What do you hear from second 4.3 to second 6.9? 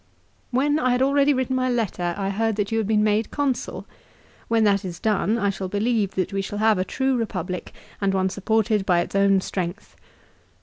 "When that is done I shall believe that we shall have a